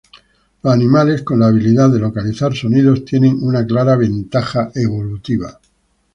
[0.63, 5.59] Los animales con la habilidad de localizar sonidos tienen una clara ventaja evolutiva.